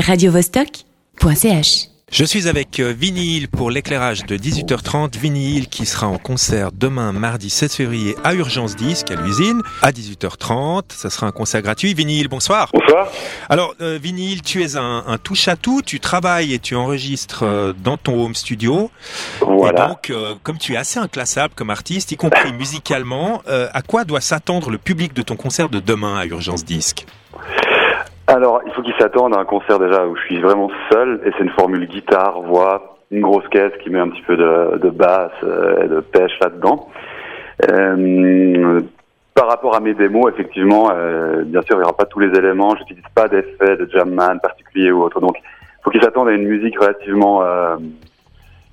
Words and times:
radiovostok.ch. 0.00 1.88
Je 2.12 2.24
suis 2.24 2.46
avec 2.48 2.78
euh, 2.80 2.92
Vinyle 2.96 3.48
pour 3.48 3.70
l'éclairage 3.70 4.24
de 4.26 4.36
18h30. 4.36 5.16
Vinyle 5.18 5.68
qui 5.68 5.86
sera 5.86 6.06
en 6.06 6.18
concert 6.18 6.70
demain, 6.70 7.12
mardi 7.12 7.48
16 7.50 7.74
février, 7.74 8.14
à 8.22 8.34
Urgence 8.34 8.76
Disque, 8.76 9.10
à 9.10 9.14
l'usine, 9.16 9.62
à 9.82 9.90
18h30. 9.90 10.82
Ça 10.94 11.10
sera 11.10 11.26
un 11.26 11.30
concert 11.32 11.62
gratuit. 11.62 11.94
Vinyle, 11.94 12.28
bonsoir. 12.28 12.70
Bonsoir. 12.72 13.08
Alors, 13.48 13.74
euh, 13.80 13.98
Vinyle, 14.00 14.42
tu 14.42 14.62
es 14.62 14.76
un, 14.76 15.04
un 15.06 15.18
touche-à-tout. 15.18 15.82
Tu 15.84 15.98
travailles 15.98 16.52
et 16.54 16.58
tu 16.58 16.76
enregistres 16.76 17.42
euh, 17.44 17.72
dans 17.72 17.96
ton 17.96 18.22
home 18.24 18.34
studio. 18.34 18.90
Et 19.40 19.44
Voilà. 19.46 19.88
donc, 19.88 20.10
euh, 20.10 20.34
comme 20.42 20.58
tu 20.58 20.74
es 20.74 20.76
assez 20.76 20.98
inclassable 21.00 21.54
comme 21.56 21.70
artiste, 21.70 22.12
y 22.12 22.16
compris 22.16 22.52
musicalement, 22.52 23.42
euh, 23.48 23.68
à 23.72 23.82
quoi 23.82 24.04
doit 24.04 24.20
s'attendre 24.20 24.70
le 24.70 24.78
public 24.78 25.14
de 25.14 25.22
ton 25.22 25.36
concert 25.36 25.68
de 25.68 25.80
demain 25.80 26.16
à 26.18 26.26
Urgence 26.26 26.64
Disque? 26.64 27.06
Alors, 28.26 28.62
il 28.66 28.72
faut 28.72 28.82
qu'ils 28.82 28.94
s'attendent 28.98 29.36
à 29.36 29.40
un 29.40 29.44
concert 29.44 29.78
déjà 29.78 30.06
où 30.06 30.16
je 30.16 30.22
suis 30.22 30.40
vraiment 30.40 30.70
seul 30.90 31.20
et 31.26 31.30
c'est 31.32 31.44
une 31.44 31.50
formule 31.50 31.86
guitare, 31.86 32.40
voix, 32.40 32.98
une 33.10 33.20
grosse 33.20 33.46
caisse 33.48 33.72
qui 33.82 33.90
met 33.90 33.98
un 33.98 34.08
petit 34.08 34.22
peu 34.22 34.36
de, 34.36 34.78
de 34.78 34.90
basse 34.90 35.32
euh, 35.42 35.84
et 35.84 35.88
de 35.88 36.00
pêche 36.00 36.32
là-dedans. 36.40 36.88
Euh, 37.70 38.80
par 39.34 39.48
rapport 39.48 39.74
à 39.74 39.80
mes 39.80 39.94
démos, 39.94 40.32
effectivement, 40.32 40.90
euh, 40.92 41.42
bien 41.44 41.60
sûr, 41.62 41.74
il 41.74 41.78
n'y 41.78 41.84
aura 41.84 41.96
pas 41.96 42.06
tous 42.06 42.20
les 42.20 42.36
éléments. 42.38 42.74
J'utilise 42.76 43.04
pas 43.14 43.28
d'effets 43.28 43.76
de 43.76 43.88
jamman 43.92 44.38
particulier 44.38 44.90
ou 44.92 45.02
autre. 45.02 45.20
Donc, 45.20 45.36
il 45.38 45.82
faut 45.82 45.90
qu'ils 45.90 46.02
s'attendent 46.02 46.28
à 46.28 46.32
une 46.32 46.46
musique 46.46 46.78
relativement, 46.78 47.42
euh, 47.42 47.76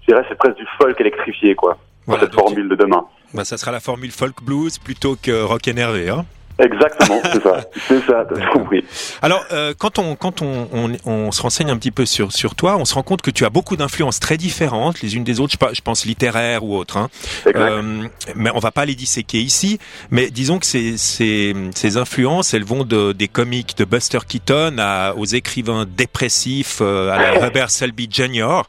je 0.02 0.13
dirais, 0.13 0.23
c'est 0.30 0.38
presque 0.38 0.58
du 0.58 0.67
folk 0.80 0.99
électrifié, 1.02 1.55
quoi. 1.55 1.77
Voilà, 2.05 2.23
cette 2.23 2.36
formule 2.36 2.70
de 2.70 2.75
demain. 2.75 3.05
bah, 3.33 3.44
ça 3.44 3.58
sera 3.58 3.72
la 3.72 3.80
formule 3.80 4.11
folk 4.11 4.44
blues 4.44 4.80
plutôt 4.80 5.16
que 5.22 5.44
rock 5.44 5.67
énervé. 5.67 6.09
Hein 6.09 6.25
Exactement, 6.61 7.21
c'est 7.23 7.43
ça. 7.43 7.61
C'est 7.88 8.01
ça, 8.05 8.25
t'as 8.29 8.47
compris. 8.51 8.85
Alors, 9.21 9.43
euh, 9.52 9.73
quand 9.77 9.97
on 9.99 10.15
quand 10.15 10.41
on, 10.41 10.67
on, 10.71 10.91
on 11.05 11.31
se 11.31 11.41
renseigne 11.41 11.69
un 11.71 11.77
petit 11.77 11.91
peu 11.91 12.05
sur 12.05 12.31
sur 12.31 12.55
toi, 12.55 12.77
on 12.77 12.85
se 12.85 12.93
rend 12.93 13.03
compte 13.03 13.21
que 13.21 13.31
tu 13.31 13.45
as 13.45 13.49
beaucoup 13.49 13.75
d'influences 13.75 14.19
très 14.19 14.38
différentes 14.38 15.02
les 15.02 15.16
unes 15.16 15.23
des 15.23 15.39
autres. 15.39 15.55
Je, 15.73 15.81
pense 15.81 16.05
littéraires 16.05 16.63
ou 16.63 16.75
autres. 16.75 16.97
Hein. 16.97 17.09
Euh, 17.47 18.03
mais 18.36 18.52
on 18.53 18.59
va 18.59 18.71
pas 18.71 18.86
les 18.86 18.95
disséquer 18.95 19.39
ici. 19.39 19.80
Mais 20.11 20.30
disons 20.30 20.59
que 20.59 20.66
ces 20.66 20.97
ces, 20.97 21.55
ces 21.73 21.97
influences, 21.97 22.53
elles 22.53 22.64
vont 22.64 22.83
de 22.83 23.11
des 23.11 23.27
comiques 23.27 23.77
de 23.77 23.86
Buster 23.86 24.19
Keaton 24.27 24.75
à, 24.77 25.14
aux 25.16 25.25
écrivains 25.25 25.86
dépressifs 25.86 26.80
euh, 26.81 27.11
à 27.11 27.17
la 27.17 27.39
Robert 27.45 27.71
Selby 27.71 28.08
Jr. 28.11 28.64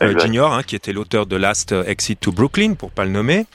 Hein, 0.00 0.62
qui 0.66 0.76
était 0.76 0.92
l'auteur 0.92 1.26
de 1.26 1.36
Last 1.36 1.74
Exit 1.86 2.18
to 2.18 2.32
Brooklyn, 2.32 2.74
pour 2.74 2.90
pas 2.90 3.04
le 3.04 3.10
nommer. 3.10 3.46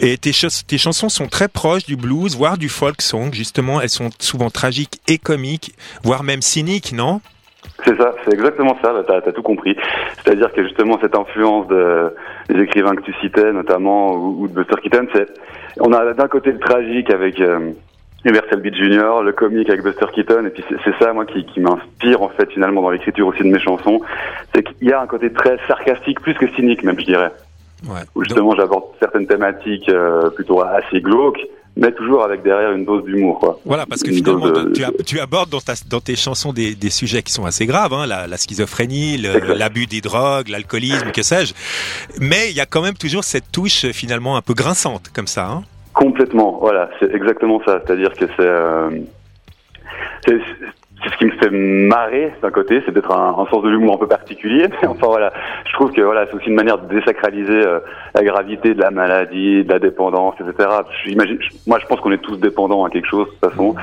Et 0.00 0.16
tes, 0.18 0.32
tes 0.66 0.78
chansons 0.78 1.08
sont 1.08 1.26
très 1.26 1.48
proches 1.48 1.86
du 1.86 1.96
blues, 1.96 2.36
voire 2.36 2.58
du 2.58 2.68
folk 2.68 3.02
song. 3.16 3.32
Justement, 3.32 3.80
elles 3.80 3.88
sont 3.88 4.10
souvent 4.20 4.50
tragiques 4.50 5.00
et 5.08 5.18
comiques, 5.18 5.74
voire 6.02 6.22
même 6.22 6.42
cyniques, 6.42 6.92
non? 6.92 7.20
C'est 7.84 7.96
ça, 7.96 8.14
c'est 8.24 8.32
exactement 8.32 8.76
ça, 8.82 8.94
t'as 9.06 9.16
as 9.18 9.32
tout 9.32 9.42
compris. 9.42 9.76
C'est-à-dire 10.22 10.52
que 10.52 10.62
justement 10.62 10.98
cette 11.00 11.14
influence 11.16 11.66
de, 11.68 12.14
des 12.48 12.60
écrivains 12.62 12.94
que 12.94 13.02
tu 13.02 13.12
citais, 13.20 13.52
notamment, 13.52 14.12
ou, 14.14 14.42
ou 14.42 14.48
de 14.48 14.54
Buster 14.54 14.76
Keaton, 14.82 15.06
c'est 15.14 15.26
on 15.80 15.92
a 15.92 16.12
d'un 16.14 16.28
côté 16.28 16.52
le 16.52 16.58
tragique 16.58 17.10
avec 17.10 17.40
euh, 17.40 17.72
Hubert 18.24 18.44
Selby 18.50 18.72
Jr., 18.72 19.20
le 19.24 19.32
comique 19.32 19.68
avec 19.68 19.82
Buster 19.82 20.06
Keaton, 20.14 20.46
et 20.46 20.50
puis 20.50 20.64
c'est- 20.68 20.98
ça 20.98 21.12
moi 21.12 21.26
qui, 21.26 21.44
qui 21.44 21.60
m'inspire 21.60 22.22
en 22.22 22.28
fait 22.30 22.50
finalement 22.52 22.82
dans 22.82 22.90
l'écriture 22.90 23.26
aussi 23.26 23.42
de 23.42 23.48
mes 23.50 23.60
chansons, 23.60 24.00
c'est 24.54 24.62
qu'il 24.62 24.88
y 24.88 24.92
a 24.92 25.00
un 25.00 25.06
côté 25.06 25.32
très 25.32 25.58
sarcastique, 25.66 26.20
plus 26.20 26.34
que 26.34 26.48
cynique 26.54 26.82
même 26.84 26.98
je 27.00 27.04
dirais, 27.04 27.32
Ouais. 27.88 28.00
où 28.14 28.22
justement 28.24 28.54
j'aborde 28.56 28.84
certaines 29.00 29.26
thématiques 29.26 29.88
euh, 29.90 30.30
plutôt 30.30 30.62
assez 30.62 31.00
glauques, 31.00 31.40
mais 31.76 31.92
toujours 31.92 32.24
avec 32.24 32.42
derrière 32.42 32.72
une 32.72 32.84
dose 32.84 33.04
d'humour 33.04 33.38
quoi. 33.38 33.60
Voilà, 33.64 33.84
parce 33.86 34.02
que 34.02 34.08
Une 34.10 34.16
finalement, 34.16 34.48
de- 34.50 34.72
tu, 34.72 34.82
ab- 34.84 35.02
tu 35.04 35.20
abordes 35.20 35.50
dans, 35.50 35.60
ta, 35.60 35.74
dans 35.88 36.00
tes 36.00 36.16
chansons 36.16 36.52
des, 36.52 36.74
des 36.74 36.90
sujets 36.90 37.22
qui 37.22 37.32
sont 37.32 37.44
assez 37.44 37.66
graves, 37.66 37.92
hein, 37.92 38.06
la, 38.06 38.26
la 38.26 38.36
schizophrénie, 38.36 39.18
le- 39.18 39.54
l'abus 39.54 39.86
des 39.86 40.00
drogues, 40.00 40.48
l'alcoolisme, 40.48 41.10
que 41.12 41.22
sais-je. 41.22 41.52
Mais 42.20 42.50
il 42.50 42.56
y 42.56 42.60
a 42.60 42.66
quand 42.66 42.82
même 42.82 42.94
toujours 42.96 43.24
cette 43.24 43.50
touche 43.52 43.84
euh, 43.84 43.92
finalement 43.92 44.36
un 44.36 44.42
peu 44.42 44.54
grinçante, 44.54 45.10
comme 45.14 45.26
ça. 45.26 45.46
Hein 45.48 45.62
Complètement, 45.94 46.58
voilà, 46.60 46.90
c'est 47.00 47.14
exactement 47.14 47.60
ça. 47.64 47.80
C'est-à-dire 47.86 48.12
que 48.14 48.26
c'est, 48.26 48.40
euh, 48.40 48.90
c'est, 50.26 50.38
c'est 51.02 51.10
ce 51.12 51.16
qui 51.18 51.26
me 51.26 51.30
fait 51.32 51.50
marrer 51.50 52.32
d'un 52.42 52.50
côté, 52.50 52.82
c'est 52.86 52.92
d'être 52.92 53.12
un, 53.12 53.36
un 53.38 53.46
sens 53.50 53.62
de 53.62 53.68
l'humour 53.68 53.94
un 53.94 53.98
peu 53.98 54.06
particulier. 54.08 54.66
Mais 54.82 54.88
enfin 54.88 55.06
voilà, 55.08 55.32
je 55.68 55.72
trouve 55.74 55.92
que 55.92 56.00
voilà, 56.00 56.26
c'est 56.26 56.34
aussi 56.34 56.48
une 56.48 56.54
manière 56.54 56.78
de 56.78 56.88
désacraliser 56.98 57.66
euh, 57.66 57.80
la 58.14 58.22
gravité 58.24 58.74
de 58.74 58.80
la 58.80 58.90
maladie, 58.90 59.62
de 59.64 59.72
la 59.72 59.78
dépendance, 59.78 60.34
etc. 60.40 60.68
Je- 61.04 61.14
moi, 61.66 61.78
je 61.78 61.86
pense 61.86 62.00
qu'on 62.00 62.12
est 62.12 62.22
tous 62.22 62.36
dépendants 62.36 62.84
à 62.84 62.90
quelque 62.90 63.08
chose 63.08 63.26
de 63.26 63.32
toute 63.32 63.50
façon. 63.50 63.74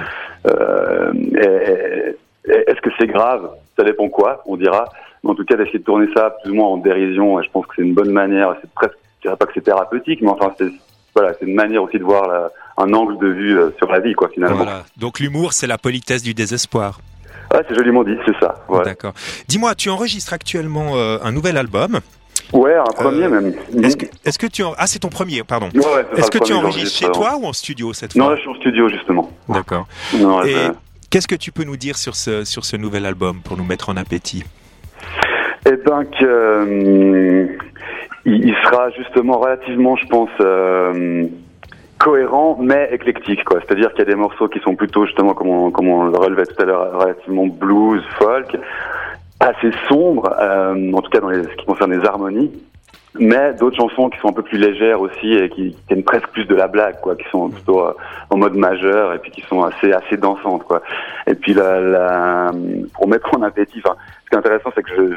Euh, 0.48 1.12
est-ce 2.46 2.82
que 2.82 2.90
c'est 3.00 3.08
grave? 3.08 3.50
Ça 3.78 3.84
dépend 3.84 4.10
quoi, 4.10 4.42
on 4.46 4.58
dira. 4.58 4.86
Mais 5.24 5.30
en 5.30 5.36
tout 5.36 5.46
cas, 5.46 5.56
d'essayer 5.56 5.80
de 5.80 5.84
tourner 5.84 6.08
ça 6.16 6.36
plus 6.42 6.52
ou 6.52 6.56
moins 6.56 6.68
en 6.68 6.78
dérision, 6.78 7.42
je 7.42 7.50
pense 7.50 7.66
que 7.68 7.74
c'est 7.78 7.82
une 7.84 7.94
bonne 7.94 8.12
manière. 8.12 8.56
C'est 8.62 8.70
presque, 8.74 8.98
je 9.20 9.28
dirais 9.28 9.38
pas 9.38 9.46
que 9.46 9.54
c'est 9.54 9.62
thérapeutique, 9.62 10.22
mais 10.22 10.30
enfin, 10.30 10.54
c'est 10.58 10.68
voilà, 11.16 11.34
c'est 11.40 11.46
une 11.46 11.54
manière 11.56 11.84
aussi 11.84 12.00
de 12.00 12.04
voir 12.04 12.28
la- 12.28 12.52
un 12.78 12.94
angle 12.94 13.18
de 13.20 13.28
vue 13.28 13.58
euh, 13.58 13.70
sur 13.78 13.92
la 13.92 14.00
vie, 14.00 14.14
quoi, 14.14 14.30
finalement. 14.30 14.58
Voilà. 14.58 14.84
Donc 14.98 15.20
l'humour, 15.20 15.54
c'est 15.54 15.68
la 15.68 15.78
politesse 15.78 16.24
du 16.24 16.34
désespoir. 16.34 17.00
Ah, 17.54 17.60
c'est 17.68 17.76
joliment 17.76 18.04
dit, 18.04 18.18
c'est 18.26 18.38
ça. 18.40 18.56
Ouais, 18.68 18.84
D'accord. 18.84 19.14
Dis-moi, 19.48 19.76
tu 19.76 19.90
enregistres 19.90 20.34
actuellement 20.34 20.96
euh, 20.96 21.18
un 21.24 21.32
nouvel 21.32 21.58
album. 21.58 22.00
ouais 22.52 22.76
un 22.76 22.84
premier 22.84 23.26
Euh, 23.26 23.30
même. 23.30 23.54
Est-ce 23.84 24.40
que, 24.40 24.48
tu 24.48 24.64
en... 24.64 24.74
ah 24.78 24.88
c'est 24.88 25.00
ton 25.00 25.10
premier, 25.10 25.44
pardon. 25.44 25.70
Ouais, 25.76 26.06
Est-ce 26.18 26.32
que 26.32 26.40
tu 26.40 26.54
premier 26.54 26.66
enregistres 26.66 26.98
chez 26.98 27.12
toi 27.12 27.38
ou 27.40 27.46
en 27.46 27.54
studio 27.54 27.94
cette 27.94 28.16
Non, 28.16 28.26
fois 28.26 28.32
là, 28.34 28.38
je 28.38 28.42
suis 28.42 28.50
en 28.50 28.56
studio, 28.56 28.90
justement. 28.90 29.32
D'accord. 29.50 29.88
Non, 30.20 30.44
Et 30.44 30.56
qu'est-ce 31.12 31.28
que 31.28 31.36
tu 31.36 31.52
peux 31.52 31.64
nous 31.64 31.78
dire 31.78 31.98
sur 31.98 32.16
ce 32.16 32.44
sur 32.44 32.66
ce 32.66 32.76
nouvel 32.76 33.06
album 33.06 33.42
pour 33.44 33.56
nous 33.56 33.66
mettre 33.66 33.90
en 33.90 33.98
appétit? 33.98 34.44
Eh 35.66 35.78
ben 35.86 36.04
que 36.06 36.26
euh, 36.26 37.48
il, 38.26 38.56
sera 38.64 38.90
justement 38.92 39.38
relativement, 39.40 39.96
je 39.96 40.06
pense, 40.08 40.30
cohérent 42.04 42.58
mais 42.60 42.90
éclectique, 42.92 43.44
quoi. 43.46 43.60
C'est-à-dire 43.62 43.90
qu'il 43.92 44.00
y 44.00 44.02
a 44.02 44.12
des 44.12 44.16
morceaux 44.16 44.50
qui 44.50 44.60
sont 44.60 44.76
plutôt 44.76 45.06
justement, 45.06 45.34
comme 45.34 45.48
on, 45.48 45.72
comme 45.72 45.88
on 45.88 46.06
le 46.06 46.18
relevait 46.18 46.46
tout 46.46 46.62
à 46.62 46.66
l'heure, 46.66 47.00
relativement 47.00 47.48
blues, 47.48 48.04
folk, 48.20 48.58
assez 49.40 49.72
sombres, 49.88 50.30
euh, 50.40 50.92
en 50.92 51.02
tout 51.02 51.10
cas 51.10 51.22
dans 51.22 51.30
les, 51.30 51.44
ce 51.44 51.56
qui 51.56 51.66
concerne 51.66 51.98
les 51.98 52.06
harmonies. 52.06 52.52
Mais 53.20 53.54
d'autres 53.54 53.78
chansons 53.78 54.10
qui 54.10 54.20
sont 54.20 54.30
un 54.30 54.34
peu 54.34 54.42
plus 54.42 54.58
légères 54.58 55.00
aussi 55.00 55.34
et 55.34 55.50
qui, 55.50 55.76
tiennent 55.88 56.04
presque 56.04 56.28
plus 56.30 56.46
de 56.46 56.56
la 56.56 56.68
blague, 56.68 57.00
quoi, 57.00 57.16
qui 57.16 57.30
sont 57.30 57.50
plutôt 57.50 57.82
euh, 57.82 57.94
en 58.32 58.38
mode 58.38 58.56
majeur 58.56 59.14
et 59.14 59.20
puis 59.20 59.32
qui 59.32 59.42
sont 59.42 59.64
assez 59.64 59.94
assez 59.94 60.18
dansantes, 60.18 60.64
quoi. 60.64 60.82
Et 61.28 61.36
puis 61.36 61.54
la, 61.54 61.80
la 61.80 62.52
pour 62.96 63.08
mettre 63.08 63.30
en 63.38 63.44
appétit, 63.44 63.82
enfin, 63.86 63.96
ce 64.26 64.30
qui 64.30 64.36
est 64.36 64.40
intéressant, 64.40 64.72
c'est 64.76 64.84
que 64.84 64.92
je, 64.96 65.16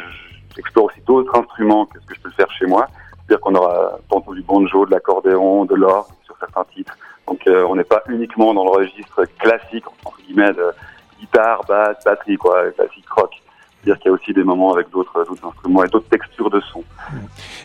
j'explore 0.54 0.84
aussi 0.84 1.00
d'autres 1.06 1.36
instruments 1.36 1.86
que 1.86 1.98
ce 2.00 2.06
que 2.06 2.14
je 2.14 2.20
peux 2.20 2.30
faire 2.30 2.50
chez 2.52 2.66
moi. 2.66 2.86
C'est-à-dire 3.26 3.40
qu'on 3.40 3.54
aura 3.56 3.98
tantôt 4.08 4.34
du 4.34 4.42
banjo, 4.42 4.86
de 4.86 4.92
l'accordéon, 4.92 5.64
de 5.64 5.74
l'orgue 5.74 6.06
certains 6.40 6.64
titres. 6.74 6.96
Donc 7.26 7.46
euh, 7.46 7.64
on 7.68 7.76
n'est 7.76 7.84
pas 7.84 8.02
uniquement 8.08 8.54
dans 8.54 8.64
le 8.64 8.70
registre 8.70 9.24
classique 9.38 9.84
entre 10.04 10.18
guillemets 10.22 10.52
de 10.52 10.72
guitare, 11.20 11.64
basse, 11.66 11.96
batterie, 12.04 12.36
quoi, 12.36 12.70
classique 12.72 13.08
rock. 13.10 13.32
C'est-à-dire 13.86 14.02
qu'il 14.02 14.10
y 14.10 14.14
a 14.14 14.18
aussi 14.18 14.32
des 14.32 14.42
moments 14.42 14.74
avec 14.74 14.90
d'autres 14.90 15.12
instruments 15.44 15.84
et 15.84 15.88
d'autres 15.88 16.08
textures 16.10 16.50
de 16.50 16.60
son. 16.72 16.82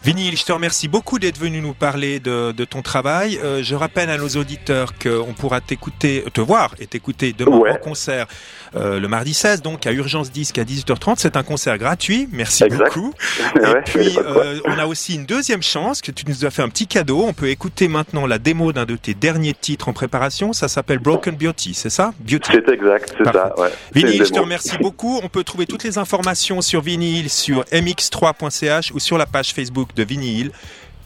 Vinyle, 0.03 0.37
je 0.37 0.45
te 0.45 0.51
remercie 0.51 0.87
beaucoup 0.87 1.17
d'être 1.17 1.39
venu 1.39 1.61
nous 1.61 1.73
parler 1.73 2.19
de, 2.19 2.51
de 2.51 2.63
ton 2.65 2.83
travail. 2.83 3.39
Euh, 3.43 3.63
je 3.63 3.73
rappelle 3.73 4.09
à 4.11 4.17
nos 4.17 4.27
auditeurs 4.29 4.93
qu'on 5.01 5.33
pourra 5.33 5.61
t'écouter, 5.61 6.23
te 6.31 6.39
voir 6.41 6.75
et 6.79 6.85
t'écouter 6.85 7.33
demain 7.35 7.57
Ouais. 7.57 7.71
en 7.71 7.75
concert 7.77 8.27
euh, 8.75 8.99
le 8.99 9.07
mardi 9.07 9.33
16, 9.33 9.61
donc 9.63 9.85
à 9.87 9.91
Urgence 9.91 10.31
Disque 10.31 10.59
à 10.59 10.63
18h30. 10.63 11.15
C'est 11.17 11.37
un 11.37 11.43
concert 11.43 11.77
gratuit. 11.79 12.29
Merci 12.31 12.65
Exact. 12.65 12.85
beaucoup. 12.93 13.13
Et 13.55 13.81
puis, 13.85 14.15
euh, 14.19 14.59
on 14.65 14.77
a 14.77 14.85
aussi 14.85 15.15
une 15.15 15.25
deuxième 15.25 15.63
chance 15.63 16.01
que 16.01 16.11
tu 16.11 16.23
nous 16.27 16.45
as 16.45 16.51
fait 16.51 16.61
un 16.61 16.69
petit 16.69 16.85
cadeau. 16.85 17.23
On 17.27 17.33
peut 17.33 17.49
écouter 17.49 17.87
maintenant 17.87 18.27
la 18.27 18.37
démo 18.37 18.73
d'un 18.73 18.85
de 18.85 18.95
tes 18.95 19.15
derniers 19.15 19.55
titres 19.55 19.89
en 19.89 19.93
préparation. 19.93 20.53
Ça 20.53 20.67
s'appelle 20.67 20.99
Broken 20.99 21.35
Beauty, 21.35 21.73
c'est 21.73 21.89
ça? 21.89 22.13
Beauty. 22.19 22.51
c'est 22.53 22.69
exact, 22.69 23.15
c'est 23.17 23.23
ça. 23.31 23.53
Ouais. 23.59 23.69
Vinyle, 23.95 24.23
je 24.23 24.31
te 24.31 24.39
remercie 24.39 24.77
beaucoup. 24.77 25.19
On 25.23 25.27
peut 25.29 25.43
trouver 25.43 25.65
toutes 25.65 25.83
les 25.83 25.97
informations 25.97 26.10
informations 26.11 26.59
sur 26.61 26.81
Vinyl 26.81 27.29
sur 27.29 27.63
mx3.ch 27.71 28.91
ou 28.91 28.99
sur 28.99 29.17
la 29.17 29.25
page 29.25 29.53
Facebook 29.53 29.93
de 29.95 30.03
Vinyl. 30.03 30.51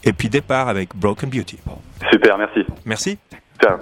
Et 0.02 0.12
puis 0.12 0.28
départ 0.28 0.68
avec 0.68 0.94
Broken 0.96 1.30
Beauty. 1.30 1.58
Super, 2.10 2.38
merci. 2.38 2.64
Merci. 2.84 3.18
Ciao. 3.62 3.78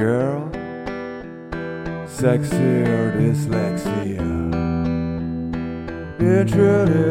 Girl. 0.00 0.50
Sexy 2.08 2.70
or 2.96 3.12
dyslexia. 3.18 4.30
It 6.18 6.48
truly 6.48 7.06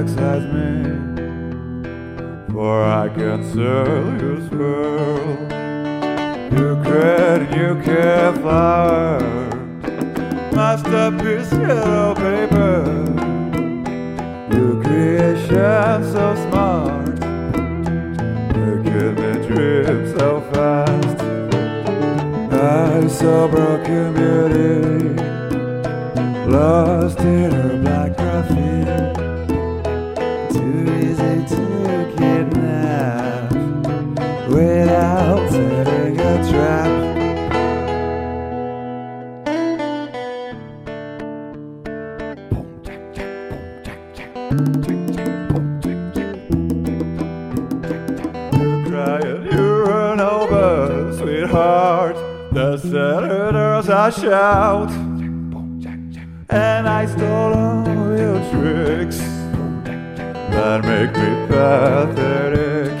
excites 0.00 0.48
me. 0.56 0.72
For 2.52 2.76
I 3.02 3.08
can 3.16 3.40
sell 3.52 4.02
you 4.22 4.32
world. 4.56 5.52
You 6.56 6.68
create 6.84 7.44
you 7.58 7.70
care 7.84 8.32
flower. 8.36 9.20
Masterpiece 10.56 11.52
yellow 11.52 12.14
paper. 12.14 12.91
Broken 23.50 24.14
beauty, 24.14 25.14
lost 26.50 27.18
in 27.20 27.50
her 27.50 27.76
black 27.82 28.16
graffiti. 28.16 29.12
Too 30.54 30.84
easy 31.02 31.34
to 31.54 31.64
kidnap 32.16 33.52
without 34.48 35.50
setting 35.50 36.20
a 36.20 36.22
trap. 36.50 36.92
You 48.54 48.70
cry 48.88 49.20
and 49.20 49.44
you 49.52 49.64
run 49.84 50.20
over, 50.20 51.12
sweetheart. 51.18 51.81
The 52.72 52.78
senators 52.78 53.90
I 53.90 54.08
shout, 54.08 54.90
and 56.48 56.88
I 56.88 57.04
stole 57.04 57.52
all 57.52 58.16
your 58.16 58.40
tricks 58.50 59.18
that 60.48 60.82
make 60.82 61.12
me 61.14 61.48
pathetic. 61.48 62.94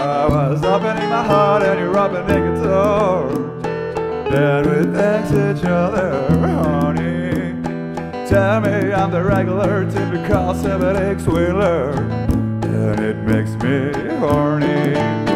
I 0.00 0.26
was 0.26 0.64
opening 0.64 1.08
my 1.10 1.22
heart 1.22 1.62
and 1.62 1.78
you're 1.78 1.96
opening 1.96 2.42
a 2.48 2.62
door. 2.64 3.28
Then 4.32 4.68
we 4.68 4.98
thanks 4.98 5.30
each 5.30 5.64
other, 5.64 6.10
honey. 6.40 7.54
Tell 8.28 8.60
me 8.62 8.92
I'm 8.92 9.12
the 9.12 9.22
regular, 9.22 9.88
typical 9.88 10.54
seven 10.54 11.20
swindler, 11.20 11.92
and 11.92 12.98
it 12.98 13.16
makes 13.18 13.52
me 13.62 13.92
horny. 14.18 15.29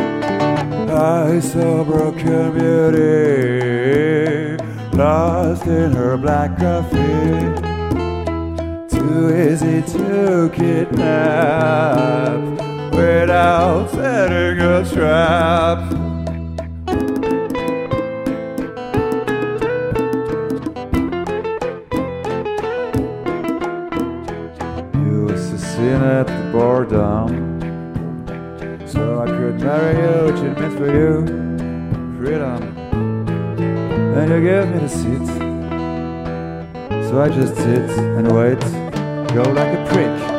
I 0.95 1.41
saw 1.41 1.83
broken 1.85 2.53
beauty, 2.53 2.97
lost 4.97 5.67
in 5.67 5.93
her 5.93 6.17
black 6.17 6.57
graffiti. 6.57 7.51
Too 8.89 9.35
easy 9.35 9.83
to 9.93 10.51
kidnap 10.55 12.24
so 28.87 29.21
I 29.21 29.27
could 29.27 29.61
marry 29.61 29.95
you, 30.03 30.33
which 30.33 30.43
it 30.43 30.59
meant 30.59 30.79
for 30.79 30.87
you 30.87 31.45
freedom. 32.19 32.63
And 34.17 34.31
you 34.31 34.41
gave 34.41 34.69
me 34.69 34.79
the 34.79 34.89
seat, 34.89 35.27
so 37.09 37.21
I 37.21 37.29
just 37.29 37.57
sit 37.57 37.91
and 38.17 38.33
wait, 38.35 38.61
go 39.35 39.43
like 39.53 39.79
a 39.79 39.87
prick. 39.91 40.34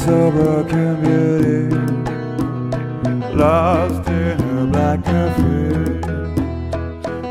I 0.00 0.02
saw 0.02 0.30
broken 0.30 0.96
beauty, 1.02 1.76
lost 3.36 4.08
in 4.08 4.38
her 4.38 4.66
black 4.66 5.04
cafe. 5.04 6.00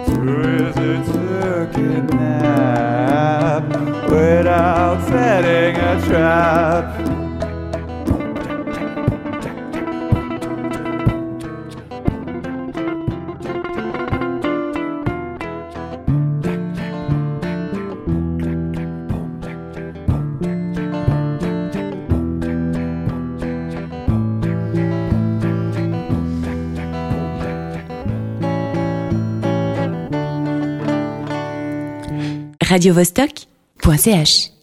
Too 0.06 0.30
easy 0.54 0.94
to 1.12 1.24
kidnap 1.74 3.63
without 4.12 5.00
setting 5.07 5.75
a 5.77 6.00
trap. 6.06 7.08
radiovostok.ch 32.69 34.58